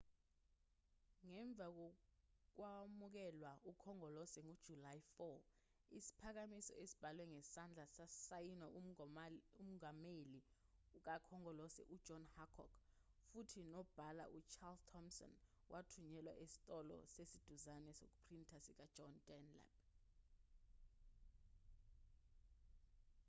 [1.31, 8.67] ngemva kokwamukelwa ukhongolose ngojulayi 4 isiphakamiso esibhalwe ngesandla sasayinwa
[9.59, 10.39] umongameli
[11.05, 12.73] kakhongolose ujohn hancock
[13.29, 15.31] futhi nonobhala ucharles thompson
[15.71, 19.69] wathunyelwa esitolo esiseduzane sokuphrinta sikajohn dunlap